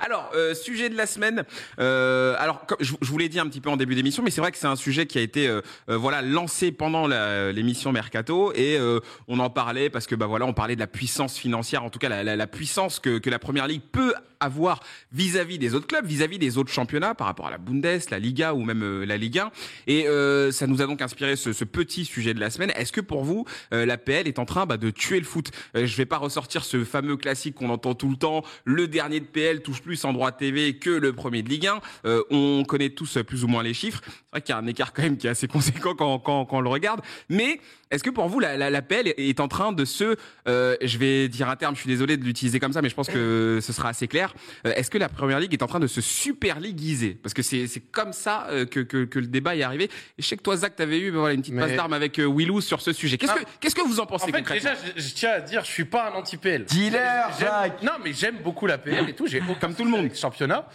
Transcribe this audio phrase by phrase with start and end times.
[0.00, 1.44] Alors, euh, sujet de la semaine.
[1.78, 4.40] Euh, alors, comme je, vous l'ai dit un petit peu en début d'émission, mais c'est
[4.40, 8.52] vrai que c'est un sujet qui a été euh, euh, voilà lancé pendant l'émission Mercato
[8.54, 11.84] et euh, on en parlait parce que bah voilà, on parlait de la puissance financière,
[11.84, 14.80] en tout cas la, la- la puissance que, que la Première Ligue peut avoir
[15.12, 18.54] vis-à-vis des autres clubs, vis-à-vis des autres championnats, par rapport à la Bundes, la Liga
[18.54, 19.50] ou même euh, la Ligue 1.
[19.86, 22.72] Et euh, ça nous a donc inspiré ce, ce petit sujet de la semaine.
[22.76, 25.50] Est-ce que pour vous, euh, la PL est en train bah, de tuer le foot?
[25.76, 28.42] Euh, Je vais pas ressortir ce fameux classique qu'on entend tout le temps.
[28.64, 31.80] Le dernier de PL touche plus en droit TV que le premier de Ligue 1.
[32.06, 34.00] Euh, on connaît tous euh, plus ou moins les chiffres.
[34.04, 36.44] C'est vrai qu'il y a un écart quand même qui est assez conséquent quand, quand,
[36.44, 37.00] quand on le regarde.
[37.28, 37.60] Mais
[37.92, 40.16] est-ce que pour vous, la, la, la PL est- en train de se...
[40.48, 42.94] euh, je vais dire un terme, je suis désolé de l'utiliser comme ça, mais je
[42.94, 44.34] pense que ce sera assez clair.
[44.66, 47.42] Euh, est-ce que la Première Ligue est en train de se super liguiser Parce que
[47.42, 49.84] c'est c'est comme ça euh, que, que, que le débat est arrivé.
[50.18, 51.92] Et je sais que toi, Zach, t'avais eu ben voilà, une petite Mais- passe d'armes
[51.92, 53.18] avec euh, Willou sur ce sujet.
[53.18, 53.38] Qu'est-ce Ah.
[53.40, 54.70] que qu'est-ce que vous en pensez En fait, concrètement?
[54.72, 56.64] déjà, je, je tiens à dire, je suis pas un anti-PL.
[56.64, 57.82] Dealer, J'aime- Jacques.
[57.82, 59.26] Non, mais j'aime beaucoup la PL et tout.
[59.26, 60.08] J'ai Comme tout le monde.
[60.14, 60.66] championnat.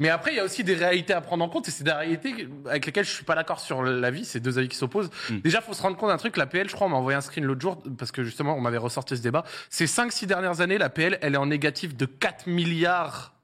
[0.00, 1.92] Mais après, il y a aussi des réalités à prendre en compte et c'est des
[1.92, 4.24] réalités avec lesquelles je suis pas d'accord sur l'avis.
[4.24, 5.10] C'est deux avis qui s'opposent.
[5.28, 5.38] Mm.
[5.38, 6.36] Déjà, faut se rendre compte d'un truc.
[6.36, 8.60] La PL, je crois, on m'a envoyé un screen l'autre jour parce que justement, on
[8.60, 9.44] m'avait ressorti ce débat.
[9.70, 13.34] Ces 5-6 dernières années, la PL, elle est en négatif de 4 milliards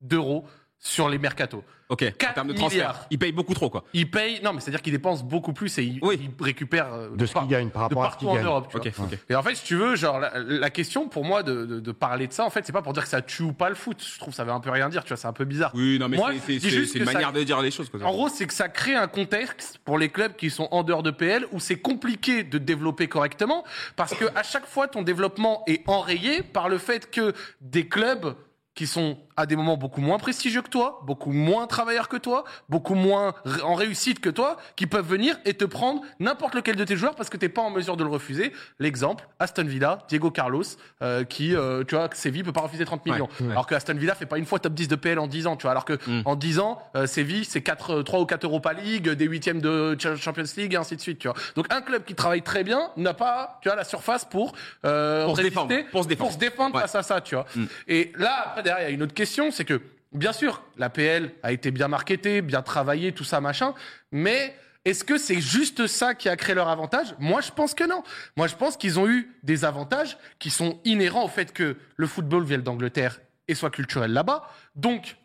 [0.00, 0.46] d'euros
[0.82, 1.62] sur les mercatos.
[1.90, 2.78] Ok, en 4 termes de transfert.
[2.78, 3.06] milliards.
[3.10, 3.82] Ils payent beaucoup trop, quoi.
[3.92, 6.30] Ils payent, non, mais c'est-à-dire qu'ils dépensent beaucoup plus et ils, Oui.
[6.38, 8.44] ils récupèrent euh, De ce qu'il gagne par de rapport à ce qu'il en gagne.
[8.44, 8.68] Europe.
[8.70, 9.06] tu Ok, vois.
[9.06, 9.18] ok.
[9.28, 11.92] Et en fait, si tu veux, genre, la, la question pour moi de, de, de
[11.92, 13.74] parler de ça, en fait, c'est pas pour dire que ça tue ou pas le
[13.74, 14.00] foot.
[14.08, 15.72] Je trouve que ça veut un peu rien dire, tu vois, c'est un peu bizarre.
[15.74, 18.00] Oui, non, mais c'est- c'est c'est- c'est une ça- manière de dire les choses, quoi.
[18.04, 21.02] En gros, c'est que ça crée un contexte pour les clubs qui sont en dehors
[21.02, 23.64] de PL où c'est compliqué de développer correctement
[23.96, 28.36] parce que à chaque fois ton développement est enrayé par le fait que des clubs
[28.76, 32.44] qui sont à des moments beaucoup moins prestigieux que toi, beaucoup moins travailleurs que toi,
[32.68, 36.84] beaucoup moins en réussite que toi, qui peuvent venir et te prendre n'importe lequel de
[36.84, 38.52] tes joueurs parce que t'es pas en mesure de le refuser.
[38.78, 40.62] L'exemple, Aston Villa, Diego Carlos,
[41.02, 43.28] euh, qui, euh, tu vois, Séville peut pas refuser 30 millions.
[43.40, 43.50] Ouais.
[43.50, 45.56] Alors que Aston Villa fait pas une fois top 10 de PL en 10 ans,
[45.56, 45.70] tu vois.
[45.72, 46.22] Alors que Mm.
[46.24, 49.96] en 10 ans, euh, Séville, c'est 4, 3 ou 4 Europa League, des huitièmes de
[50.00, 51.36] Ch- Champions League et ainsi de suite, tu vois.
[51.56, 54.52] Donc un club qui travaille très bien n'a pas, tu vois, la surface pour,
[54.84, 56.74] euh, Pour se défendre, pour se défendre.
[56.74, 56.80] Ouais.
[56.82, 57.46] face à ça, tu vois.
[57.56, 57.64] Mm.
[57.88, 59.80] Et là, après, derrière, il y a une autre question, c'est que,
[60.12, 63.74] bien sûr, la PL a été bien marketée, bien travaillée, tout ça, machin,
[64.12, 64.54] mais
[64.84, 67.14] est-ce que c'est juste ça qui a créé leur avantage?
[67.18, 68.02] Moi, je pense que non.
[68.36, 72.06] Moi, je pense qu'ils ont eu des avantages qui sont inhérents au fait que le
[72.06, 74.48] football vienne d'Angleterre et soit culturel là-bas.
[74.76, 75.16] Donc,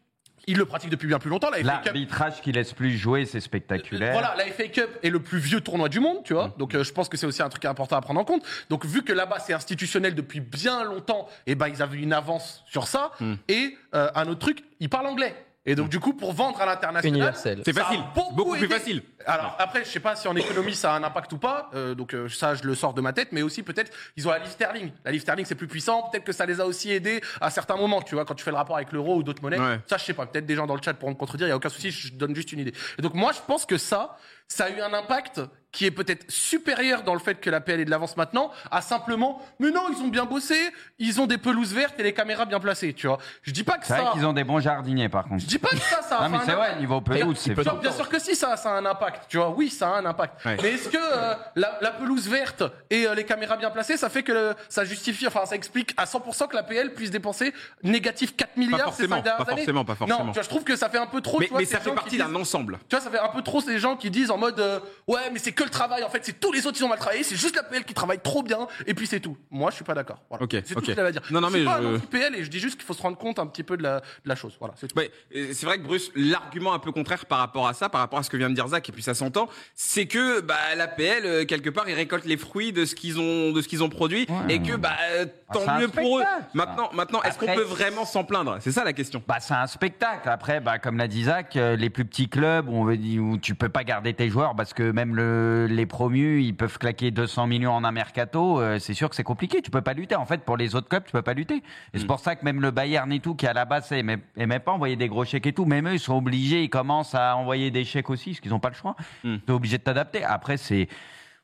[0.47, 1.50] ils le pratiquent depuis bien plus longtemps.
[1.50, 4.11] La FA Cup, L'arbitrage qui laisse plus jouer, c'est spectaculaire.
[4.13, 6.53] voilà, la FA Cup est le plus vieux tournoi du monde, tu vois.
[6.57, 8.44] Donc euh, je pense que c'est aussi un truc important à prendre en compte.
[8.69, 12.63] Donc vu que là-bas c'est institutionnel depuis bien longtemps, et ben ils avaient une avance
[12.67, 13.11] sur ça.
[13.47, 15.35] Et euh, un autre truc, ils parlent anglais.
[15.68, 17.62] Et donc du coup pour vendre à l'international, Universel.
[17.66, 18.03] C'est ça a facile.
[18.14, 18.74] beaucoup Beaucoup plus aidé.
[18.76, 19.02] facile.
[19.26, 21.70] Alors après, je sais pas si en économie ça a un impact ou pas.
[21.74, 23.30] euh, donc euh, ça, je le sors de ma tête.
[23.31, 24.92] Mais aussi peut-être ils ont la livre sterling.
[25.04, 26.04] La livre sterling c'est plus puissant.
[26.12, 28.02] Peut-être que ça les a aussi aidés à certains moments.
[28.02, 29.59] Tu vois, quand tu fais le rapport avec l'euro ou d'autres monnaies.
[29.59, 29.80] Ouais.
[29.88, 30.25] Ça, je sais pas.
[30.28, 31.48] Peut-être des gens dans le chat pourront me contredire.
[31.48, 31.90] Il y a aucun souci.
[31.92, 32.74] Je donne juste une idée.
[33.00, 35.41] Et donc moi, je pense que ça, ça a eu un impact
[35.72, 38.81] qui est peut-être supérieur dans le fait que la PL est de l'avance maintenant, à
[38.81, 40.56] simplement, mais non, ils ont bien bossé,
[41.00, 43.17] ils ont des pelouses vertes et les caméras bien placées, tu vois.
[43.41, 44.01] Je dis pas que C'est ça.
[44.03, 45.41] vrai qu'ils ont des bons jardiniers, par contre.
[45.41, 46.79] Je dis pas que ça, ça a Non, mais c'est vrai, impact.
[46.79, 49.23] niveau pelouse, c'est bien sûr que si, ça, ça a un impact.
[49.28, 50.45] Tu vois, oui, ça a un impact.
[50.45, 50.56] Ouais.
[50.63, 54.07] Mais est-ce que euh, la, la pelouse verte et euh, les caméras bien placées, ça
[54.07, 57.53] fait que le- ça justifie, enfin, ça explique à 100% que la PL puisse dépenser
[57.83, 59.62] négatif 4 milliards ces forcément, cinq dernières pas années?
[59.63, 60.19] forcément, pas forcément.
[60.19, 61.39] Non, tu vois, je trouve que ça fait un peu trop.
[61.39, 62.79] Mais, tu vois, mais ça fait partie d'un ensemble.
[62.88, 65.29] tu vois, ça fait un peu trop ces gens qui disent en mode euh, ouais,
[65.31, 66.03] mais c'est que le travail.
[66.03, 67.23] En fait, c'est tous les autres qui ont mal travaillé.
[67.23, 68.68] C'est juste la PL qui travaille trop bien.
[68.85, 69.38] Et puis c'est tout.
[69.50, 70.22] Moi, je suis pas d'accord.
[70.29, 70.44] Voilà.
[70.44, 71.22] Ok, c'est tout ce que j'avais à dire.
[71.31, 72.94] Non, non, je suis mais pas je- un anti-PL et je dis juste qu'il faut
[72.94, 74.56] se rendre compte un petit peu de la, de la chose.
[74.59, 74.74] Voilà.
[74.78, 74.97] C'est tout.
[74.97, 75.12] Ouais,
[75.53, 78.24] c'est vrai que Bruce, l'argument un peu contraire par rapport à ça, par rapport à
[78.24, 81.45] ce que vient de dire Zach, et puis ça s'entend, c'est que bah, l'APL euh,
[81.45, 84.28] quelque part ils récoltent les fruits de ce qu'ils ont de ce qu'ils ont produit,
[84.50, 86.24] et que bah euh, tant Ah, un mieux pour eux.
[86.53, 88.57] Maintenant, maintenant, est-ce qu'on peut vraiment s'en plaindre?
[88.62, 89.22] C'est ça la question.
[89.28, 90.28] Bah, c'est un spectacle.
[90.29, 93.38] Après, bah, comme l'a dit Zach, les plus petits clubs où, on veut dire, où
[93.38, 97.12] tu peux pas garder tes joueurs parce que même le, les promus, ils peuvent claquer
[97.12, 98.59] 200 millions en un mercato.
[98.59, 99.62] euh, c'est sûr que c'est compliqué.
[99.62, 100.16] Tu peux pas lutter.
[100.16, 101.63] En fait, pour les autres clubs, tu peux pas lutter.
[101.94, 104.19] Et c'est pour ça que même le Bayern et tout, qui à la base aimait,
[104.38, 107.16] aimait pas envoyer des gros chèques et tout, même eux, ils sont obligés, ils commencent
[107.16, 108.95] à envoyer des chèques aussi, parce qu'ils ont pas le choix.
[109.24, 109.38] Mm.
[109.45, 110.24] T'es obligé de t'adapter.
[110.24, 110.88] Après, c'est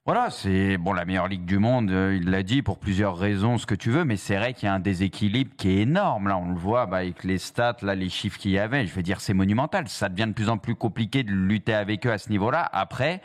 [0.06, 1.92] voilà, c'est bon la meilleure ligue du monde.
[1.92, 4.66] euh, il l'a dit pour plusieurs raisons, ce que tu veux, mais c'est vrai qu'il
[4.66, 6.28] y a un déséquilibre qui est énorme.
[6.28, 8.88] Là, on le voit bah, avec les stats, là, les chiffres qu'il y avait.
[8.88, 9.88] Je veux dire, c'est monumental.
[9.88, 12.68] Ça devient de plus en plus compliqué de lutter avec eux à ce niveau-là.
[12.74, 13.22] Après.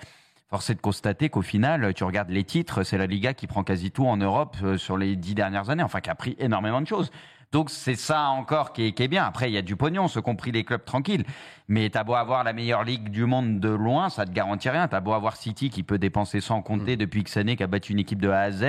[0.49, 3.65] Force est de constater qu'au final, tu regardes les titres, c'est la Liga qui prend
[3.65, 6.81] quasi tout en Europe euh, sur les dix dernières années, enfin qui a pris énormément
[6.81, 7.11] de choses.
[7.53, 9.25] Donc c'est ça encore qui est, qui est bien.
[9.25, 11.25] Après, il y a du pognon, ce compris les clubs tranquilles.
[11.69, 14.89] Mais t'as beau avoir la meilleure ligue du monde de loin, ça te garantit rien.
[14.89, 17.93] T'as beau avoir City qui peut dépenser sans compter depuis X années, qui a battu
[17.93, 18.65] une équipe de A à Z.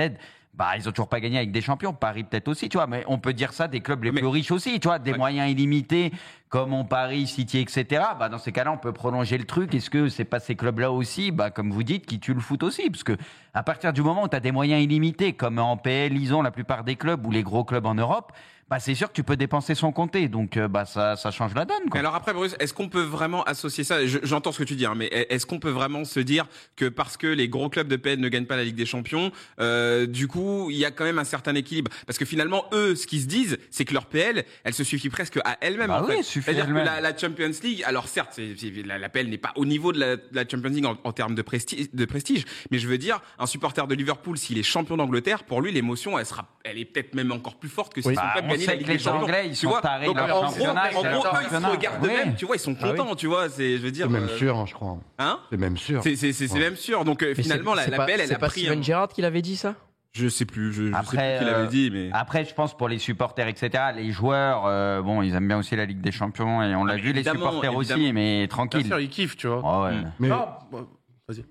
[0.54, 1.92] Bah, ils ont toujours pas gagné avec des champions.
[1.92, 2.88] Paris peut-être aussi, tu vois.
[2.88, 5.12] Mais on peut dire ça des clubs les Mais- plus riches aussi, tu vois, des
[5.12, 5.18] Ouais.
[5.18, 6.10] moyens illimités
[6.48, 8.02] comme ont Paris, City, etc.
[8.18, 9.72] Bah, dans ces cas-là, on peut prolonger le truc.
[9.74, 12.64] Est-ce que c'est pas ces clubs-là aussi, bah, comme vous dites, qui tuent le foot
[12.64, 12.90] aussi?
[12.90, 13.16] Parce que
[13.54, 16.50] à partir du moment où as des moyens illimités, comme en PL, ils ont la
[16.50, 18.32] plupart des clubs ou les gros clubs en Europe,
[18.70, 20.28] bah, c'est sûr que tu peux dépenser sans compter.
[20.28, 21.88] Donc, euh, bah, ça, ça change la donne.
[21.90, 22.00] Quoi.
[22.00, 24.06] Alors après, Bruce, est-ce qu'on peut vraiment associer ça?
[24.06, 26.86] Je- J'entends ce que tu dis, hein, mais est-ce qu'on peut vraiment se dire que
[26.86, 30.06] parce que les gros clubs de PL ne gagnent pas la Ligue des Champions, euh,
[30.06, 31.90] du coup, il y a quand même un certain équilibre?
[32.06, 35.08] Parce que finalement, eux, ce qu'ils se disent, c'est que leur PL, elle se suffit
[35.08, 35.88] presque à elle-même.
[35.88, 36.22] Bah en oui, fait.
[36.42, 38.38] C'est-à-dire que la, la Champions League, alors certes,
[38.84, 41.12] la, la PL n'est pas au niveau de la, de la Champions League en, en
[41.12, 44.62] termes de prestige, de prestige, mais je veux dire, un supporter de Liverpool, s'il est
[44.62, 48.02] champion d'Angleterre, pour lui, l'émotion, elle sera, elle est peut-être même encore plus forte que
[48.02, 48.14] si Oui.
[48.14, 49.22] son Bah, club sait la que Ligue les des Champions.
[49.22, 51.02] Anglais, ils Tu sont vois tarés de Donc, leur en gros, championnat, en c'est gros,
[51.24, 52.08] eux, ils se regardent Oui.
[52.12, 52.96] eux-mêmes, tu vois, ils sont Ah oui.
[52.96, 54.06] contents, tu vois, c'est, je veux dire.
[54.06, 54.98] C'est même euh, sûr, hein, je crois.
[55.18, 56.02] Hein C'est même sûr.
[56.02, 56.60] c'est c'est- c'est- c'est Ouais.
[56.60, 57.04] même sûr.
[57.04, 58.60] Donc euh, finalement, c'est- la, c'est la pas- PL, elle c'est a pas pris.
[58.60, 59.74] Steven un- Gerrard qui l'avait dit ça?
[60.14, 62.08] Je sais plus, je, je sais Après, plus qui l'avait euh, dit, mais.
[62.12, 63.70] Après, je pense pour les supporters, etc.
[63.94, 66.94] Les joueurs, euh, bon, ils aiment bien aussi la Ligue des Champions et on l'a
[66.94, 68.86] Ah, vu, les évidemment, supporters aussi, mais Bien tranquille.
[68.86, 69.60] sûr, ils kiffent, tu vois.
[69.62, 69.94] Oh, ouais.
[69.96, 70.12] Mm.
[70.18, 70.84] Mais, Non, bah, vas-y.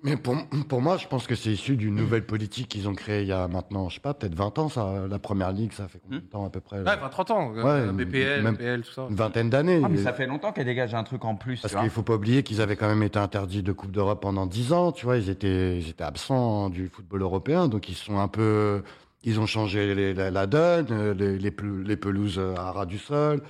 [0.02, 0.36] Mais pour,
[0.68, 3.32] pour moi, je pense que c'est issu d'une nouvelle politique qu'ils ont créée il y
[3.32, 5.06] a maintenant, je sais pas, peut-être 20 ans, ça.
[5.08, 7.54] La première ligue, ça fait combien de temps à peu près là Ouais, 20-30 ans.
[7.56, 9.06] euh, Ouais, BPL, même- BPL, tout ça.
[9.10, 9.82] Une vingtaine d'années.
[9.84, 11.62] Ah, mais ça fait longtemps qu'elle dégage un truc en plus.
[11.62, 11.82] Parce tu vois.
[11.84, 14.74] qu'il faut pas oublier qu'ils avaient quand même été interdits de Coupe d'Europe pendant 10
[14.74, 18.28] ans, tu vois, ils étaient, ils étaient absents du football européen, donc ils sont un
[18.28, 18.82] peu,
[19.24, 21.54] ils ont changé les- la, la donne, euh, les, les,
[21.86, 23.42] les pelouses euh, à ras du sol,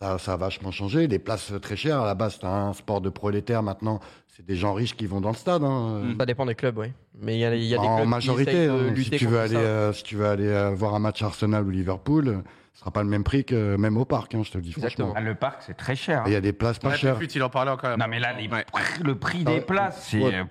[0.00, 2.72] ça, ça a vachement changé, les places euh, très chères, à la base c'était un
[2.72, 4.00] sport de prolétaires, maintenant
[4.36, 5.62] c'est des gens riches qui vont dans le stade.
[5.62, 6.00] Hein.
[6.02, 6.16] Mm.
[6.18, 6.88] Ça dépend des clubs, oui.
[7.20, 8.88] Mais il y a, y a des clubs en qui majorité, essayent de hein.
[8.88, 9.60] si lutter tu veux aller, ça.
[9.60, 12.38] euh, si tu veux aller euh, voir un match Arsenal ou Liverpool, euh,
[12.74, 14.72] ce sera pas le même prix que même au parc, hein, je te le dis
[14.76, 15.08] Exactement.
[15.12, 15.24] franchement.
[15.24, 16.24] Ah, le parc, c'est très cher.
[16.26, 17.16] Et Il y a des places pas chères.
[17.34, 17.96] Il en parlait encore.
[17.96, 18.64] Non, mais là, les- Ouais.
[19.02, 19.60] le prix Ah des ouais.
[19.60, 20.18] places, c'est.
[20.18, 20.34] Ouais.
[20.34, 20.44] euh,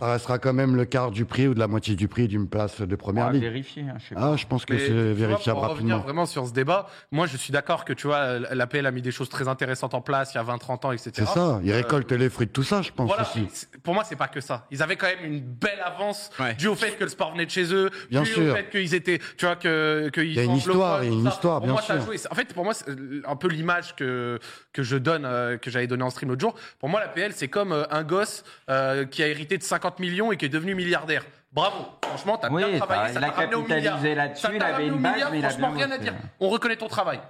[0.00, 2.48] Ça restera quand même le quart du prix ou de la moitié du prix d'une
[2.48, 3.42] place de on première va ligue.
[3.42, 3.82] vérifier.
[3.88, 4.32] hein, je sais pas.
[4.32, 5.98] Ah, je pense que Mais, c'est vois, vérifiable pour revenir rapidement.
[5.98, 9.10] vraiment sur ce débat, moi je suis d'accord que tu vois, l'APL a mis des
[9.10, 11.10] choses très intéressantes en place il y a 20-30 ans, etc.
[11.14, 13.48] C'est ça, ils Euh, récoltent les fruits de tout ça, je pense Voilà, aussi.
[13.52, 14.66] c'est- pour moi, c'est pas que ça.
[14.70, 16.54] Ils avaient quand même une belle avance Ouais.
[16.54, 18.52] dû au fait que le sport venait de chez eux, Bien dû sûr.
[18.52, 21.12] au fait qu'ils étaient, tu vois, que qu'ils Il y a une histoire, il y
[21.12, 22.06] a une histoire, bien moi, ça a sûr.
[22.06, 22.16] joué.
[22.30, 24.38] En fait, pour moi, c'est euh, un peu l'image que
[24.72, 26.54] que je donne, euh, que j'avais donné en stream l'autre jour.
[26.78, 30.32] Pour moi, l'APL, c'est comme euh, un gosse euh, qui a hérité de 50 millions
[30.32, 31.24] et qui est devenu milliardaire.
[31.52, 34.16] Bravo, franchement, t'as Oui, bien travaillé, ça il a t'a ramené au capitalisé milliard.
[34.16, 36.14] là-dessus, Ça il avait une base, mais il a franchement, bien rien à dire.
[36.40, 37.20] On reconnaît ton travail.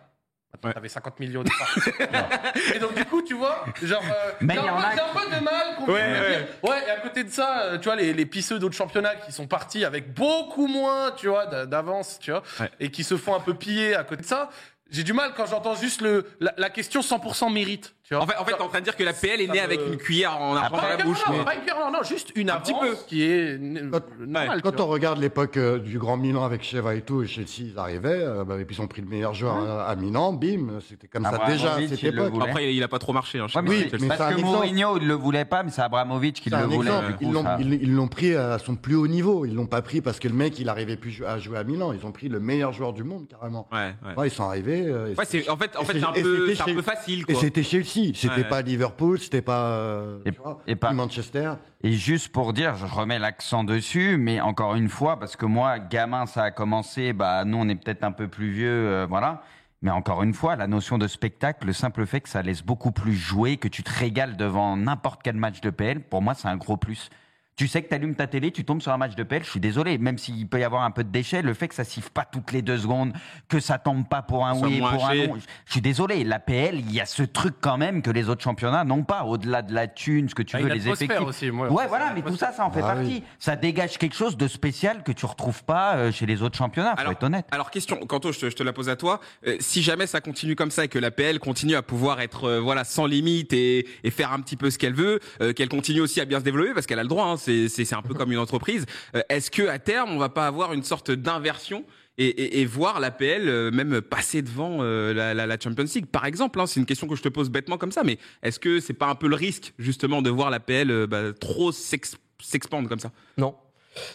[0.64, 0.72] Ouais.
[0.72, 1.50] T'avais 50 millions de
[2.75, 5.40] Et donc, du coup, tu vois, genre, euh, Mais j'ai un, a un peu de
[5.44, 6.28] mal qu'on Ouais, ouais.
[6.38, 9.14] dire, ouais, et à côté de ça, euh, tu vois, les, les pisseux d'autres championnats
[9.16, 12.70] qui sont partis avec beaucoup moins, tu vois, d'a- d'avance, tu vois, Ouais.
[12.81, 14.50] et qui se font un peu piller à côté de ça.
[14.90, 18.22] J'ai du mal quand j'entends juste le, la, la question 100% mérite, tu vois.
[18.22, 19.60] En fait, en fait, t'es en train de dire que la PL est Ça née
[19.60, 21.22] avec une cuillère en argent Pas dans la une bouche.
[21.22, 22.96] cuillère, mais- pas une cuillère, non, non, juste une Un petit peu.
[23.06, 23.60] qui est
[23.90, 24.62] Quand- normale.
[24.62, 27.78] Quand on regarde l'époque euh, du Grand Milan avec Cheva et tout, et Chelsea, ils
[27.78, 30.81] arrivaient, euh, bah, et puis ils ont pris le meilleur joueur à, à Milan, bim,
[30.88, 32.32] c'était comme ça Abramovich, déjà à cette époque.
[32.40, 33.38] Après, il a pas trop marché.
[33.40, 33.99] Hein, Ouais, mais Oui, mais sais.
[33.99, 34.56] c'est un Parce que exemple.
[34.56, 36.90] Mourinho, il le voulait pas, mais c'est Abramovich qui le voulait.
[37.20, 39.44] Ils l'ont, ça- ils- ils l'ont pris à son plus haut niveau.
[39.44, 41.93] Ils l'ont pas pris parce que le mec, il arrivait plus à jouer à Milan.
[41.93, 43.69] Ils ont pris le meilleur joueur du monde, carrément.
[43.70, 44.14] Ouais, ouais.
[44.16, 44.87] Ouais, ils sont arrivés.
[44.87, 46.75] euh, et Ouais, c'est, en fait, en fait, c'est- un peu, c'était c'est un chez-
[46.75, 48.45] peu facile, Et c'était Chelsea, c'était Ouais.
[48.49, 51.53] pas Liverpool, c'était pas, euh, Et- tu vois, et pas- Manchester.
[51.83, 55.79] Et juste pour dire, je remets l'accent dessus, mais encore une fois, parce que moi,
[55.79, 59.43] gamin, ça a commencé, bah, nous, on est peut-être un peu plus vieux, euh, voilà.
[59.81, 62.91] Mais encore une fois, la notion de spectacle, le simple fait que ça laisse beaucoup
[62.91, 66.49] plus jouer, que tu te régales devant n'importe quel match de PL, pour moi, c'est
[66.49, 67.11] un gros plus.
[67.58, 69.50] Tu sais que tu allumes ta télé, tu tombes sur un match de PL, je
[69.50, 71.82] suis désolé, même s'il peut y avoir un peu de déchets, le fait que ça
[71.82, 73.12] siffle pas toutes les deux secondes,
[73.48, 75.36] que ça tombe pas pour un Soit oui et pour un non,
[75.67, 78.44] je suis désolé, la PL, il y a ce truc quand même que les autres
[78.44, 81.20] championnats n'ont pas, au-delà de la thune, ce que tu Ah, veux, les effectifs.
[81.20, 81.69] aussi, moi.
[81.72, 83.06] Ouais, voilà, mais tout ça, ça en fait Ah partie.
[83.08, 83.22] oui.
[83.41, 86.93] Ça dégage quelque chose de spécial que tu retrouves pas euh, chez les autres championnats,
[86.94, 87.46] faut Alors, être honnête.
[87.50, 89.19] alors question, Quentin, je te, je te la pose à toi.
[89.48, 92.44] Euh, si jamais ça continue comme ça et que la PL continue à pouvoir être
[92.44, 95.69] euh, voilà sans limite et, et faire un petit peu ce qu'elle veut, euh, qu'elle
[95.69, 97.36] continue aussi à bien se développer parce qu'elle a le droit, hein,
[97.69, 98.86] c'est un peu comme une entreprise.
[99.14, 101.84] euh, Est-ce que à terme on va pas avoir une sorte d'inversion
[102.19, 106.06] et, et, et voir la PL euh, même passer devant euh, la, Champions League?
[106.06, 108.58] Par exemple hein, C'est une question que je te pose bêtement comme ça, mais est-ce
[108.58, 111.72] que c'est pas un peu le risque justement de voir la PL euh, bah, trop
[111.72, 113.12] s'ex- s'expandre comme ça?
[113.36, 113.55] Non.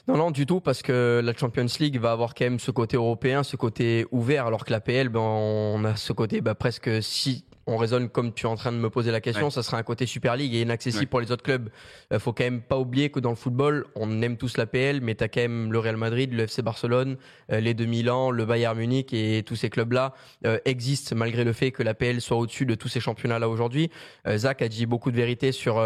[0.08, 2.96] Non, non, du tout, parce que la Champions League va avoir quand même ce côté
[2.96, 6.90] européen, ce côté ouvert, alors que la PL, ben, on a ce côté bah, presque
[7.04, 9.52] si on raisonne comme tu es en train de me poser la question, Ouais.
[9.52, 11.08] ça serait un côté Super League et inaccessible Ouais.
[11.08, 11.70] pour les autres clubs.
[12.12, 15.00] Euh, faut quand même pas oublier que dans le football, on aime tous la PL,
[15.02, 17.18] mais tu as quand même le Real Madrid, le FC Barcelone,
[17.52, 20.14] euh, les deux Milan, le Bayern Munich et tous ces clubs-là
[20.46, 23.90] euh, existent malgré le fait que la PL soit au-dessus de tous ces championnats-là aujourd'hui.
[24.28, 25.82] Euh, Zach a dit beaucoup de vérité sur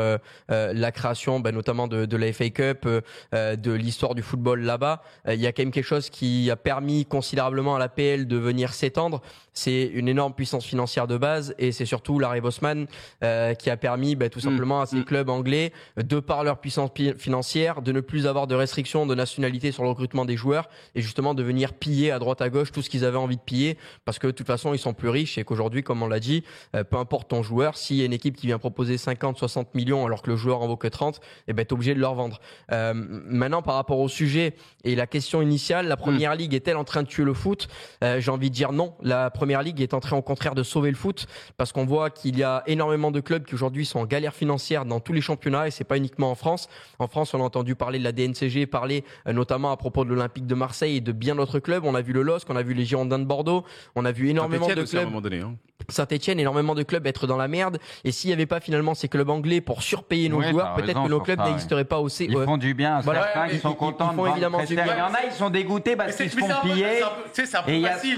[0.50, 2.88] la création, bah, notamment de, de la FA Cup,
[3.34, 5.02] de l'histoire du football là-bas.
[5.28, 8.38] Il y a quand même quelque chose qui a permis considérablement à la PL de
[8.38, 9.22] venir s'étendre.
[9.54, 12.88] C'est une énorme puissance financière de base et c'est surtout Larry Bosman
[13.24, 15.06] euh, qui a permis bah, tout simplement à ces mm.
[15.06, 19.72] clubs anglais, de par leur puissance financière, de ne plus avoir de restrictions de nationalité
[19.72, 22.82] sur le recrutement des joueurs et justement de venir piller à droite à gauche tout
[22.82, 25.38] ce qu'ils avaient envie de piller parce que de toute façon ils sont plus riches
[25.38, 26.44] et qu'aujourd'hui, comme on l'a dit,
[26.76, 29.76] euh, peu importe ton joueur, s'il y a une équipe qui vient proposer 50, 60
[29.76, 32.16] millions alors que le joueur en vaut que 30, eh ben, t'es obligé de leur
[32.16, 32.40] vendre.
[32.72, 36.84] Euh, maintenant, par rapport au sujet et la question initiale, la première ligue est-elle en
[36.84, 37.68] train de tuer le foot?
[38.04, 38.96] Euh, J'ai envie de dire non.
[39.02, 42.12] La première ligue est en train au contraire de sauver le foot parce qu'on voit
[42.12, 45.22] qu'il y a énormément de clubs qui aujourd'hui sont en galère financière dans tous les
[45.22, 46.70] championnats et c'est pas uniquement en France.
[47.00, 50.10] En France, on a entendu parler de la DNCG, parler euh, notamment à propos de
[50.10, 51.84] l'Olympique de Marseille et de bien d'autres clubs.
[51.84, 54.30] On a vu le LOSC, on a vu les Girondins de Bordeaux, on a vu
[54.30, 55.10] énormément de aussi, à un clubs.
[55.12, 55.42] moment donné.
[55.42, 55.56] hein.
[55.90, 57.78] Saint-Etienne, énormément de clubs être dans la merde.
[58.04, 61.02] Et s'il n'y avait pas finalement ces clubs anglais pour surpayer nos Ouais, joueurs, peut-être
[61.02, 61.46] que nos clubs ouais.
[61.50, 62.26] n'existeraient pas aussi.
[62.26, 62.44] Ils ouais.
[62.46, 63.00] font du bien.
[63.00, 64.84] Voilà, Certains qui sont ils- ils contents font de vendre évidemment du bien.
[64.86, 67.00] Il y en a, ils sont dégoûtés parce qu'ils se font piller.
[67.32, 68.16] c'est un peu- facile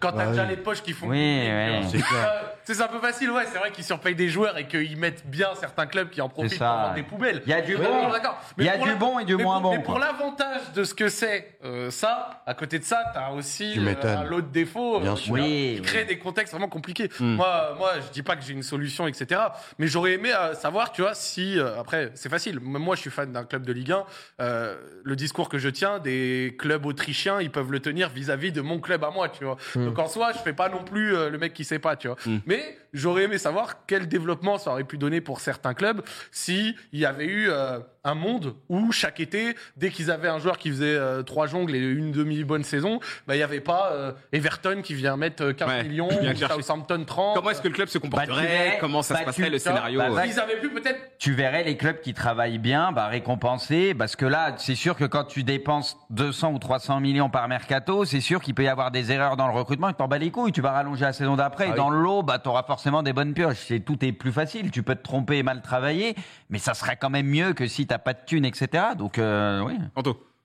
[0.00, 1.42] quand t'as déjà les poches qui font Oui.
[1.90, 2.39] C'est clair.
[2.40, 3.44] Euh, C'est un peu facile, ouais.
[3.52, 6.58] C'est vrai qu'ils surpayent des joueurs et qu'ils mettent bien certains clubs qui en profitent
[6.58, 7.42] pour vendre des poubelles.
[7.46, 8.08] Il y a du Mais bon.
[8.58, 10.84] Il y Mais a du bon et du mais moins bon, Mais pour l'avantage de
[10.84, 14.10] ce que c'est euh, ça, à côté de ça, t'as aussi Tu euh, m'étonnes.
[14.18, 17.10] un lot de défauts Bien euh, qui- créent des contextes vraiment compliqués.
[17.18, 17.34] Mm.
[17.34, 19.40] Moi, moi, je dis pas que j'ai une solution, etc.
[19.78, 22.60] Mais j'aurais aimé savoir, tu vois, si après, c'est facile.
[22.60, 24.04] Même moi, je suis fan d'un club de Ligue 1.
[24.40, 28.60] euh, le discours que je tiens, des clubs autrichiens, ils peuvent le tenir vis-à-vis de
[28.60, 29.56] mon club à moi, tu vois.
[29.74, 29.86] Mm.
[29.86, 32.16] Donc en soi, je fais pas non plus le mec qui sait pas, tu vois.
[32.26, 32.38] Mm.
[32.60, 37.00] Mais j'aurais aimé savoir quel développement ça aurait pu donner pour certains clubs si il
[37.00, 40.70] y avait eu euh, un monde où chaque été, dès qu'ils avaient un joueur qui
[40.70, 44.12] faisait euh, trois jongles et une demi bonne saison, bah il y avait pas euh,
[44.32, 46.36] Everton qui vient mettre euh, 15 Ouais, millions, ou.
[46.60, 47.36] Southampton 30.
[47.36, 49.50] Comment est-ce que le club se Bah, comporterait verrais- Comment ça bah, se tu- passerait
[49.50, 50.28] le tu scénario bah, ouais.
[50.28, 54.24] Ils avaient pu peut-être tu verrais les clubs qui travaillent bien bah, récompenser parce que
[54.26, 58.40] là c'est sûr que quand tu dépenses 200 ou 300 millions par mercato c'est sûr
[58.40, 60.60] qu'il peut y avoir des erreurs dans le recrutement et t'en bats les couilles tu
[60.62, 61.76] vas rallonger la saison d'après Ah et oui.
[61.76, 64.70] dans l'eau bah t'auras forcément des bonnes pioches tout est plus facile.
[64.70, 66.14] Tu peux te tromper et mal travailler
[66.48, 69.62] mais ça serait quand même mieux que si t'as pas de thunes etc donc euh,
[69.62, 69.74] oui.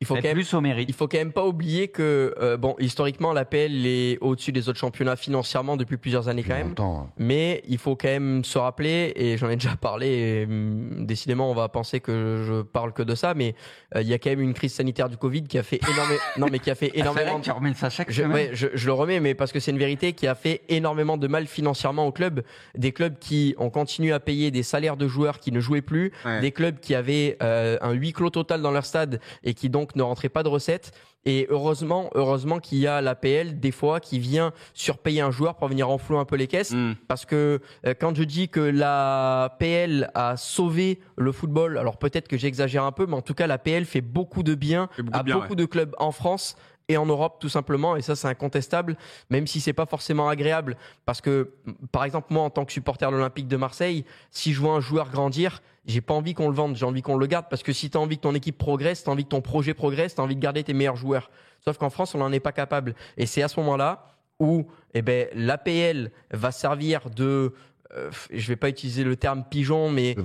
[0.02, 2.58] Il faut quand même plus au mérite Il faut quand même pas oublier que, euh,
[2.58, 6.70] bon, historiquement, l'APL est au-dessus des autres championnats financièrement depuis plusieurs années quand même.
[6.70, 7.10] Longtemps.
[7.18, 11.50] Mais il faut quand même se rappeler, et j'en ai déjà parlé, et, hum, décidément
[11.50, 13.56] on va penser que je parle que de ça, mais
[13.96, 16.20] euh, il y a quand même une crise sanitaire du Covid qui a fait énormément,
[16.38, 17.40] non mais qui a fait Ah, énormément.
[17.40, 19.78] vrai ça chaque Je, semaine ouais, je, je le remets, mais parce que c'est une
[19.80, 22.44] vérité qui a fait énormément de mal financièrement aux clubs.
[22.78, 26.12] Des clubs qui ont continué à payer des salaires de joueurs qui ne jouaient plus,
[26.26, 26.42] Ouais.
[26.42, 29.85] des clubs qui avaient euh, un huis clos total dans leur stade et qui donc
[29.96, 30.92] ne rentraient pas de recettes.
[31.28, 35.68] Et heureusement, heureusement qu'il y a l'APL des fois qui vient surpayer un joueur pour
[35.68, 36.72] venir enflouer un peu les caisses.
[36.72, 36.94] Mm.
[37.08, 42.28] Parce que euh, quand je dis que la PL a sauvé le football, alors peut-être
[42.28, 45.18] que j'exagère un peu, mais en tout cas la PL fait beaucoup de bien beaucoup
[45.18, 45.56] à de bien, beaucoup ouais.
[45.56, 46.56] de clubs en France
[46.88, 47.96] et en Europe tout simplement.
[47.96, 48.98] Et ça c'est incontestable
[49.30, 50.78] même si c'est pas forcément agréable.
[51.06, 51.52] Parce que
[51.92, 54.82] par exemple moi en tant que supporter de l'Olympique de Marseille si je vois un
[54.82, 56.76] joueur grandir j'ai pas envie qu'on le vende.
[56.76, 57.46] J'ai envie qu'on le garde.
[57.48, 59.42] Parce que si tu as envie que ton équipe progresse tu as envie que ton
[59.42, 61.30] projet progresse tu as envie de garder tes meilleurs joueurs.
[61.64, 62.96] Sauf qu'en France on n'en est pas capable.
[63.18, 64.08] Et c'est à ce moment-là
[64.40, 67.54] où eh ben l'APL va servir de
[67.96, 70.16] euh, je vais pas utiliser le terme pigeon mais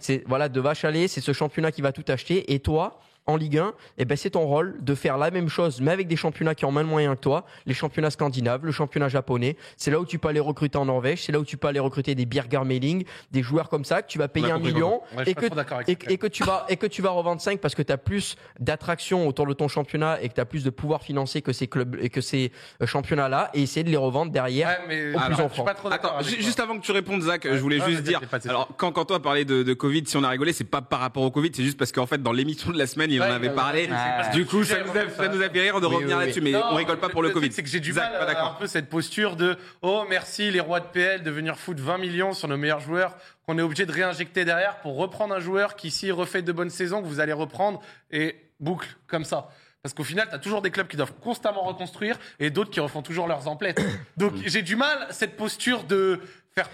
[0.00, 2.52] c'est voilà de vache à lait, c'est ce championnat qui va tout acheter.
[2.52, 5.80] Et toi en Ligue 1, eh ben c'est ton rôle de faire la même chose,
[5.80, 8.72] mais avec des championnats qui ont moins de moyens que toi, les championnats scandinaves, le
[8.72, 9.56] championnat japonais.
[9.76, 11.80] C'est là où tu peux aller recruter en Norvège, c'est là où tu peux aller
[11.80, 15.24] recruter des Birger Meling, des joueurs comme ça que tu vas payer un million Ouais,
[15.26, 15.46] et que
[15.90, 17.98] et, et que tu vas et que tu vas revendre 5 parce que tu as
[17.98, 21.52] plus d'attraction autour de ton championnat et que tu as plus de pouvoir financier que
[21.52, 22.52] ces clubs et que ces
[22.82, 24.68] euh, championnats là et essayer de les revendre derrière.
[24.68, 25.90] Ouais, mais Au plus alors, je suis pas trop.
[25.90, 27.56] Attends, juste avant que tu répondes, Zach, Ouais.
[27.56, 28.20] je voulais Ouais, juste dire.
[28.46, 31.00] Alors, quand, quand toi parlais de, de Covid, si on a rigolé, c'est pas par
[31.00, 33.50] rapport au Covid, c'est juste parce qu'en fait, dans l'émission de la semaine, Ouais, avait
[33.50, 33.88] parlé.
[34.32, 36.24] Du coup, ça nous, a, fait, ça nous a fait rire de Oui, revenir oui,
[36.24, 37.52] là-dessus, mais Non, on rigole pas pour le, Covid.
[37.52, 40.60] C'est que j'ai du Zach, mal à un peu cette posture de oh merci les
[40.60, 43.16] rois de PL de venir foutre 20 millions sur nos meilleurs joueurs
[43.46, 46.70] qu'on est obligé de réinjecter derrière pour reprendre un joueur qui s'il refait de bonnes
[46.70, 47.80] saisons que vous allez reprendre
[48.10, 49.48] et boucle comme ça.
[49.82, 52.80] Parce qu'au final, tu as toujours des clubs qui doivent constamment reconstruire et d'autres qui
[52.80, 53.80] refont toujours leurs emplettes.
[54.16, 56.20] Donc j'ai du mal cette posture de
[56.54, 56.70] faire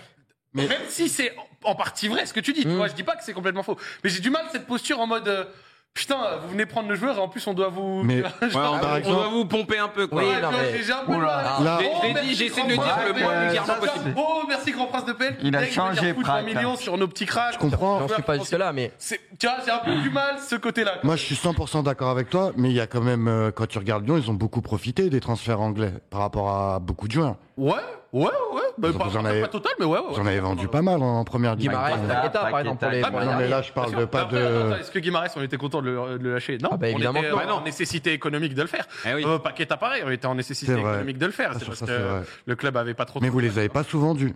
[0.54, 2.76] Mais- même si c'est en partie vrai ce que tu dis, tu Mm.
[2.76, 5.06] vois, je dis pas que c'est complètement faux, mais j'ai du mal cette posture en
[5.08, 5.44] mode euh,
[5.92, 8.02] Putain, vous venez prendre le joueur et en plus on doit vous.
[8.04, 10.22] Mais- Ouais, on, doit vous pomper un peu, quoi.
[10.22, 11.20] Oui, ouais, non, tu vois, mais- j'ai- un peu.
[11.20, 14.14] Là- J'ai- Oh, essayé de grand le dire prince le de moins vulgairement possible.
[14.16, 15.36] Oh, merci grand prince de Pelle.
[15.42, 17.54] Il a changé, venir foutre 20 Prague, millions sur nos petits cracks.
[17.54, 17.98] Je comprends.
[18.00, 18.92] J'en suis pas jusque là, mais
[19.38, 20.92] Tu vois, j'ai un peu du mal ce côté-là.
[21.02, 23.66] Moi, je suis 100% d'accord avec toi, mais il y a quand même, euh, quand
[23.66, 27.12] tu regardes Lyon, ils ont beaucoup profité des transferts anglais par rapport à beaucoup de
[27.12, 27.34] joueurs.
[27.60, 27.74] Ouais,
[28.14, 28.30] ouais, ouais.
[28.78, 29.98] Bah, pas, vous en pas- avez- pas total, mais ouais.
[29.98, 30.04] ouais.
[30.08, 31.56] Vous en avez vendu pas mal en première.
[31.56, 33.10] Guimaraes, Paqueta, Paqueta, par exemple, pour les Paqueta.
[33.10, 34.80] pour Ah, Non, mais là, je parle de pas de.
[34.80, 36.56] Est-ce que Guimarães, on était content de le, de le lâcher?
[36.62, 37.40] Non, Ah bah, on évidemment était que non.
[37.40, 38.86] euh, en nécessité économique de le faire.
[39.06, 39.24] Eh oui.
[39.26, 41.50] Euh, Paqueta, pareil, on était en nécessité économique de le faire.
[41.52, 43.20] Ah, C'est parce ça, que le club avait pas trop.
[43.20, 44.34] Mais de- vous les avez pas souvent vendus.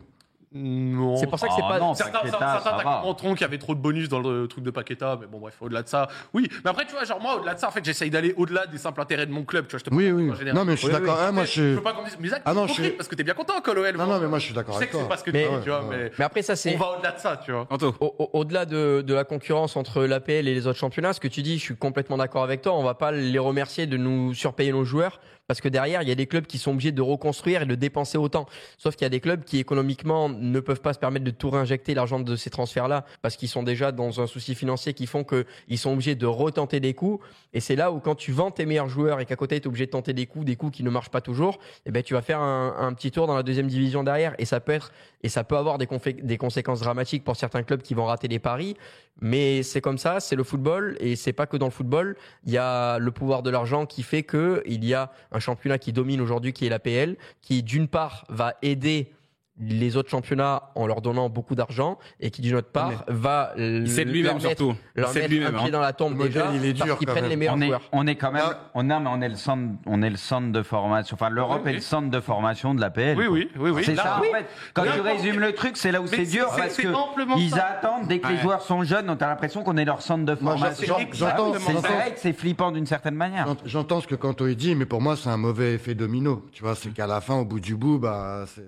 [0.54, 1.16] Non.
[1.16, 1.78] C'est pour ça que c'est Oh pas.
[1.80, 4.70] non, Certains, Paqueta, certains montreront qu'il y avait trop de bonus dans le truc de
[4.70, 6.48] Paqueta, mais bon, bref, au-delà de ça, oui.
[6.64, 8.78] Mais après, tu vois, genre, moi, au-delà de ça, en fait, j'essaye d'aller au-delà des
[8.78, 10.30] simples intérêts de mon club, tu vois, je te Oui, oui.
[10.54, 11.16] Non, mais je suis Oui, d'accord.
[11.18, 11.24] oui.
[11.28, 11.62] Ah, moi, Je je.
[11.74, 13.34] veux pas qu'on dise, mais Zach, Ah non, t'es je suis- parce que t'es bien
[13.34, 13.96] content l'OL.
[13.96, 15.08] Non, non, mais moi, je suis Je d'accord sais avec que c'est toi.
[15.08, 16.74] pas ce que Mais- tu vois, Ouais, mais Mais après, ça, c'est.
[16.74, 17.66] on va au-delà de ça, tu vois.
[17.70, 17.92] Anto.
[18.00, 21.28] Au- au- Au-delà de, de la concurrence entre l'APL et les autres championnats, ce que
[21.28, 22.74] tu dis, je suis complètement d'accord avec toi.
[22.74, 26.12] On va pas les remercier de nous surpayer nos joueurs parce que derrière, il y
[26.12, 28.46] a des clubs qui sont obligés de reconstruire et de dépenser autant.
[28.78, 31.50] Sauf qu'il y a des clubs qui économiquement ne peuvent pas se permettre de tout
[31.50, 35.24] réinjecter l'argent de ces transferts-là parce qu'ils sont déjà dans un souci financier qui font
[35.24, 37.24] qu'ils sont obligés de retenter des coups.
[37.52, 39.68] Et c'est là où quand tu vends tes meilleurs joueurs et qu'à côté tu es
[39.68, 42.14] obligé de tenter des coups, des coups qui ne marchent pas toujours, eh ben tu
[42.14, 45.28] vas faire un, petit tour dans la deuxième division derrière et ça peut être et
[45.28, 48.76] ça peut avoir des conséquences dramatiques pour certains clubs qui vont rater les paris.
[49.20, 52.16] Mais c'est comme ça, c'est le football et c'est pas que dans le football.
[52.44, 55.78] Il y a le pouvoir de l'argent qui fait que il y a un championnat
[55.78, 59.12] qui domine aujourd'hui, qui est l'APL, qui d'une part va aider
[59.60, 63.66] les autres championnats en leur donnant beaucoup d'argent et qui d'une autre part va leur
[64.04, 64.74] lui-même mettre, surtout.
[64.96, 65.54] Mettre lui-même.
[65.54, 65.70] un pied hein.
[65.70, 67.30] dans la tombe Le modèle, déjà il est parce dur, qu'ils prennent même.
[67.30, 67.80] les meilleurs on est, joueurs.
[67.92, 68.70] on est quand même, Ah.
[68.74, 71.14] on, non, mais on est le centre, on est le centre de formation.
[71.14, 73.16] Enfin, l'Europe Oui, est le centre de formation de la PL.
[73.16, 73.82] Oui, oui, oui, oui.
[73.84, 74.28] C'est ça, oui.
[74.30, 74.46] en fait.
[74.74, 77.38] Quand tu résumes le truc, c'est là où c'est c'est- dur c'est- parce c'est que
[77.38, 77.64] ils ça.
[77.78, 80.34] attendent dès que les joueurs sont jeunes, donc t'as l'impression qu'on est leur centre de
[80.34, 80.96] formation.
[81.12, 83.46] C'est vrai que c'est flippant d'une certaine manière.
[83.46, 86.44] J'ent- J'entends ce que Kanto dit, mais pour moi, c'est un mauvais effet domino.
[86.52, 88.64] Tu vois, c'est qu'à la fin, au bout du bout, bah, c'est.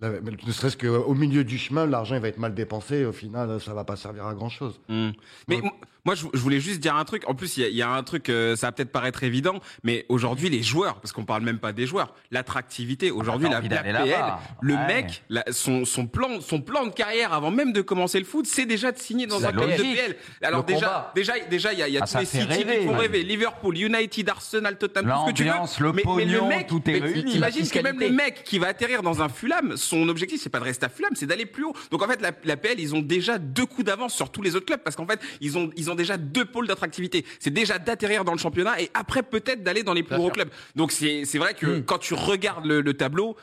[0.00, 0.10] Là,
[0.46, 2.96] Ne serait-ce qu'au milieu du chemin, l'argent va être mal dépensé.
[2.98, 4.80] Et au final, ça va pas servir à grand chose.
[4.88, 5.10] Hmm.
[5.48, 5.70] Mais Donc- m-
[6.08, 7.22] moi, je, je voulais juste dire un truc.
[7.28, 10.06] En plus, il y y, a un truc, euh, ça va peut-être paraître évident, mais
[10.08, 13.10] aujourd'hui, les joueurs, parce qu'on parle même pas des joueurs, l'attractivité.
[13.10, 14.24] Aujourd'hui, t'as la, PL,
[14.62, 14.86] le Ouais.
[14.86, 18.46] mec, la- son, son plan, son plan de carrière avant même de commencer le foot,
[18.46, 19.82] c'est déjà de signer dans un club de.
[19.82, 20.16] PL.
[20.40, 21.12] Alors Le déjà, combat.
[21.14, 23.22] déjà, déjà, il y a, y a Ah, tous les City rêver, qui font rêver,
[23.22, 25.86] Liverpool, United, Arsenal, Tottenham, tout ce que tu veux.
[25.86, 27.32] Le mais, mais le mec, tout est mais réuni.
[27.32, 30.60] T'imagines que même le mec qui va atterrir dans un Fulham, son objectif c'est pas
[30.60, 31.74] de rester à Fulham, c'est d'aller plus haut.
[31.90, 34.56] Donc en fait, la, la PL, ils ont déjà deux coups d'avance sur tous les
[34.56, 37.26] autres clubs parce qu'en fait, ils ont ils ont déjà deux pôles d'attractivité.
[37.38, 40.48] C'est déjà d'atterrir dans le championnat et après peut-être d'aller dans les plus gros clubs.
[40.74, 41.84] Donc c'est c'est vrai que Mm.
[41.84, 43.36] quand tu regardes le, le tableau,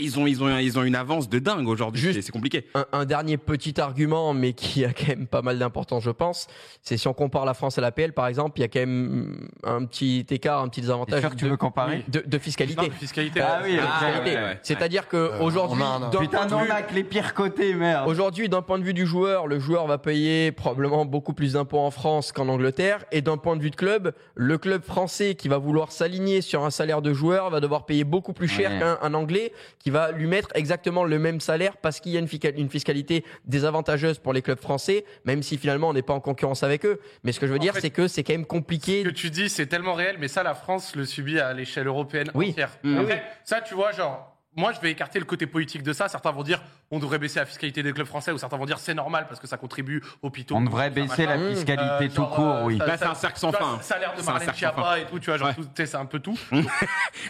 [0.00, 2.12] ils ont ils ont ils ont une avance de dingue aujourd'hui.
[2.14, 2.66] C'est- compliqué.
[2.74, 6.46] Un, un dernier petit argument, mais qui a quand même pas mal d'importance, je pense,
[6.82, 9.48] c'est si on compare la France à l'APL, par exemple, il y a quand même
[9.64, 12.82] un petit écart, un petit désavantage sûr que tu de, veux comparer de, de fiscalité.
[12.82, 13.40] Non, de fiscalité.
[13.40, 14.36] Ah oui, De ok, fiscalité.
[14.36, 14.58] ouais, ouais.
[14.62, 17.74] C'est-à-dire que Euh, aujourd'hui, Putain, point de non, on vue- a que les pires côtés,
[17.74, 18.08] merde.
[18.08, 21.78] Aujourd'hui, d'un point de vue du joueur, le joueur va payer probablement beaucoup plus d'impôts
[21.80, 23.04] en France qu'en Angleterre.
[23.10, 26.64] Et d'un point de vue de club, le club français qui va vouloir s'aligner sur
[26.64, 28.78] un salaire de joueur va devoir payer beaucoup plus cher Ouais.
[28.80, 32.20] qu'un un Anglais qui va lui mettre exactement le même salaire parce qu'il y a
[32.20, 36.62] une, fiscalité désavantageuse pour les clubs français, même si finalement on n'est pas en concurrence
[36.62, 37.00] avec eux.
[37.24, 39.02] Mais ce que je veux En dire, c'est que c'est quand même compliqué.
[39.02, 41.86] Ce que tu dis, c'est tellement réel, mais ça, la France le subit à l'échelle
[41.86, 42.50] européenne Oui.
[42.50, 42.76] entière.
[42.82, 42.98] Mmh.
[42.98, 46.08] Après, ça, tu vois, genre, moi, je vais écarter le côté politique de ça.
[46.08, 48.78] Certains vont dire, on devrait baisser la fiscalité des clubs français, ou certains vont dire,
[48.78, 50.56] c'est normal parce que ça contribue aux hôpitaux.
[50.56, 52.78] On devrait baisser la fiscalité Euh, tout genre, court, euh, oui.
[52.78, 53.78] ça- Là, c'est un cercle sans fin.
[53.82, 55.54] Salaire de Marlène Schiappa et tout, tu vois, genre, Ouais.
[55.54, 56.36] tout, tu sais, c'est un peu tout.
[56.52, 56.66] Donc,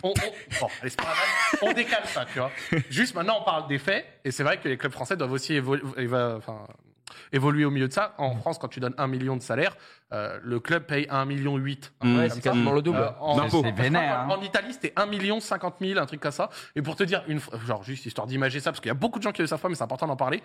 [0.02, 0.12] on, on-
[0.60, 1.58] bon, allez, c'est pas grave.
[1.62, 2.50] on décale ça, tu vois.
[2.88, 5.52] Juste maintenant, on parle des faits, et c'est vrai que les clubs français doivent aussi
[5.54, 6.66] évo- éva- enfin,
[7.32, 8.14] évoluer au milieu de ça.
[8.18, 9.76] En France, quand tu donnes un million de salaire,
[10.12, 11.56] euh, le club paye 1,8 million.
[11.56, 11.92] huit.
[12.02, 12.28] Mmh.
[12.30, 12.98] C'est quasiment le double.
[12.98, 14.36] Euh, en, en- vénère, en- hein.
[14.38, 16.50] en Italie, c'était 1 million 50 000, un truc comme ça.
[16.76, 19.18] Et pour te dire, une, genre juste histoire d'imager ça, parce qu'il y a beaucoup
[19.18, 20.42] de gens qui le savent pas, mais c'est important d'en parler.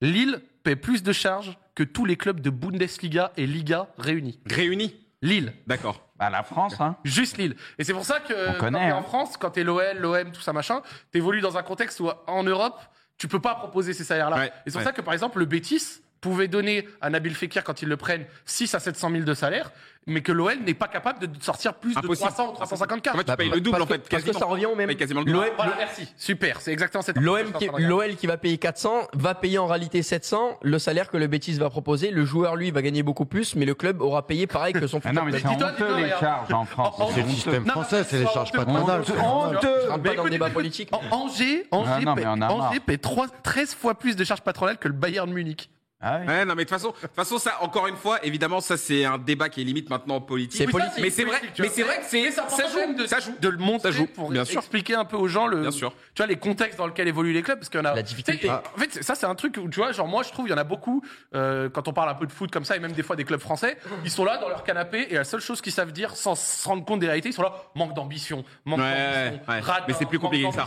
[0.00, 4.40] Lille paie plus de charges que tous les clubs de Bundesliga et Liga réunis.
[4.50, 4.94] Réunis.
[5.22, 5.52] Lille.
[5.68, 6.08] D'accord.
[6.18, 6.96] Bah, la France, hein.
[7.04, 7.54] Juste Lille.
[7.78, 8.96] Et c'est pour ça que On quand t'es hein.
[8.96, 12.42] en France, quand t'es l'OL, l'OM, tout ça machin, t'évolues dans un contexte où en
[12.42, 12.80] Europe,
[13.22, 14.36] tu peux pas proposer ces salaires-là.
[14.36, 14.84] Ouais, et c'est pour ouais.
[14.84, 18.24] ça que par exemple le Bétis pouvait donner à Nabil Fekir quand ils le prennent
[18.46, 19.70] 6 à 700 000 de salaire,
[20.06, 22.28] mais que l'OL n'est pas capable de sortir plus Impossible.
[22.28, 23.98] de 300 ou 350 En fait, tu Bah, payes bah, le double parce en fait.
[23.98, 24.38] que- parce que quasiment.
[24.38, 24.86] ça revient au même.
[24.88, 25.38] payes quasiment le double.
[25.38, 26.08] L'OM Voilà, merci.
[26.16, 30.02] Super, c'est exactement cette L'OM qui, l'OL qui va payer 400 va payer en réalité
[30.02, 32.10] 700 le salaire que le Betis va proposer.
[32.10, 34.98] Le joueur lui va gagner beaucoup plus, mais le club aura payé pareil que son
[35.04, 35.52] Ah futur non, mais club.
[35.58, 36.94] c'est honteux les charges en France.
[37.14, 37.34] C'est le honteux.
[37.34, 39.00] système Non, français, c'est les charges patronales.
[39.02, 39.88] Honteux.
[40.02, 40.88] pas dans le débat politique.
[40.92, 42.54] En- Angers, Angers, Ah paie, on a marre.
[42.54, 45.68] Angers paie trois- 13 fois plus de charges patronales que le Bayern Munich.
[46.02, 46.26] Ah oui.
[46.26, 49.04] Ouais, non, mais de toute façon, de façon, ça, encore une fois, évidemment, ça, c'est
[49.04, 50.58] un débat qui est limite maintenant politique.
[50.58, 50.98] C'est politique.
[51.00, 53.32] Mais c'est vrai, mais c'est vrai que c'est, ça, ça joue, de, ça joue.
[53.40, 54.58] de le montrer Ça joue, pour bien sûr.
[54.58, 55.92] expliquer un peu aux gens le, Bien sûr.
[56.14, 57.94] tu vois, les contextes dans lesquels évoluent les clubs, parce qu'il y en a.
[57.94, 58.50] La difficulté.
[58.50, 60.54] En fait, ça, c'est un truc où, tu vois, genre, moi, je trouve, il y
[60.54, 61.02] en a beaucoup,
[61.34, 63.24] euh, quand on parle un peu de foot comme ça, et même des fois des
[63.24, 66.16] clubs français, ils sont là dans leur canapé, et la seule chose qu'ils savent dire,
[66.16, 69.60] sans se rendre compte des réalités, ils sont là, manque d'ambition, manque Ouais, d'ambition, ouais.
[69.60, 70.66] radin, Mais c'est plus manque compliqué que ça.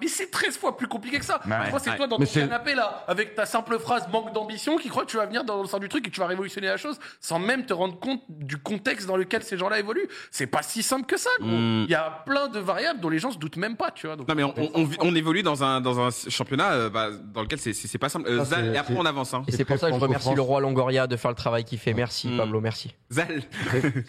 [0.00, 1.40] Mais c'est 13 fois plus compliqué que ça.
[1.44, 4.88] Ouais, Moi, c'est toi dans ton canapé, là, avec ta simple phrase manque d'ambition, qui
[4.88, 6.66] croit que tu vas venir dans le sens du truc et que tu vas révolutionner
[6.68, 10.08] la chose, sans même te rendre compte du contexte dans lequel ces gens-là évoluent.
[10.30, 11.48] C'est pas si simple que ça, gros.
[11.50, 11.84] Mm.
[11.84, 14.16] Il y a plein de variables dont les gens se doutent même pas, tu vois.
[14.16, 17.08] donc- Non mais on, on- on- on évolue dans un dans un championnat euh, bah,
[17.34, 18.28] dans lequel c'est c'est pas simple.
[18.28, 19.34] Euh, Ça, Zal, c'est- et après on avance.
[19.34, 19.42] Hein.
[19.48, 21.78] Et c'est pour ça que je remercie le roi Longoria de faire le travail qu'il
[21.78, 21.94] fait.
[21.94, 22.36] Merci, Mm.
[22.36, 22.94] Pablo, merci.
[23.10, 23.42] Zal.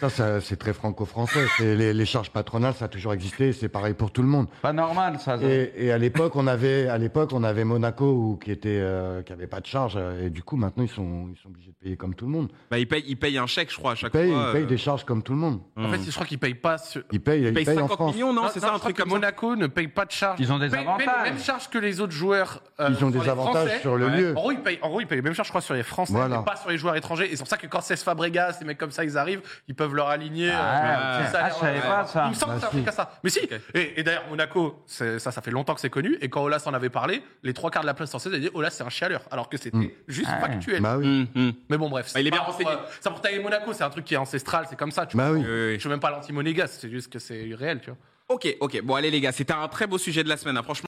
[0.00, 1.46] Ça, ça, c'est très franco-français.
[1.60, 3.52] Les, les charges patronales, ça a toujours existé.
[3.52, 4.46] C'est pareil pour tout le monde.
[4.62, 5.36] Pas normal, ça.
[5.42, 9.22] Et, et à l'époque, on avait, à l'époque, on avait Monaco où, qui était, euh,
[9.22, 9.94] qui avait pas de charges.
[9.96, 12.30] euh, Et du coup, maintenant, ils sont, ils sont obligés de payer comme tout le
[12.30, 12.52] monde.
[12.70, 14.44] Bah il paye il paye un chèque je crois à Ils chaque payent, fois.
[14.48, 15.60] ils payent euh, des charges comme tout le monde.
[15.76, 16.78] En fait, je crois qu'ils payent pas.
[16.78, 18.14] sur- Ils payent, il ils paye payent en 50 France.
[18.14, 19.14] millions non c'est ça un truc comme ça.
[19.14, 20.38] Monaco ne paye pas de charges.
[20.40, 21.24] Ils ont des Paye- paye avantages.
[21.24, 22.62] les mêmes charges que les autres joueurs.
[22.80, 23.80] euh, Ils ont des avantages Français.
[23.80, 24.16] sur le Ouais.
[24.20, 24.30] lieu.
[24.30, 25.82] En gros, ils payent, en gros, ils payent les mêmes charges, je crois, sur les
[25.82, 26.38] Français, Voilà.
[26.38, 27.26] mais pas sur les joueurs étrangers.
[27.26, 29.74] Et c'est pour ça que quand c'est Fabregas, des mecs comme ça, ils arrivent, ils
[29.74, 30.50] peuvent leur aligner.
[30.52, 31.80] Ah, euh, Ah, je savais ouais.
[31.82, 32.24] pas ça.
[32.26, 32.76] Il me semble Bah, que c'est un si.
[32.76, 33.18] truc à ça.
[33.24, 33.40] Mais si.
[33.74, 36.16] Et, et d'ailleurs, Monaco, ça, ça fait longtemps que c'est connu.
[36.20, 38.50] Et quand Olas en avait parlé, les trois quarts de la place française avaient dit
[38.54, 39.22] Olas, c'est un chialeur.
[39.30, 39.88] Alors que c'était Mm.
[40.08, 40.33] juste Ah.
[40.40, 40.80] Factuel.
[40.82, 41.06] Bah oui.
[41.06, 41.52] Hum, hum.
[41.68, 42.12] Mais bon, bref.
[42.14, 42.70] Bah, il est c'est bien renseigné.
[42.72, 45.06] pour, euh, Ça pour tailler Monaco, c'est un truc qui est ancestral, c'est comme ça.
[45.06, 45.38] Tu Bah vois.
[45.38, 45.44] oui.
[45.74, 47.98] Je suis même pas l'anti-monégasque, c'est juste que c'est réel, tu vois.
[48.30, 50.62] Ok ok bon allez les gars c'était un très beau sujet de la semaine hein.
[50.62, 50.82] franchement.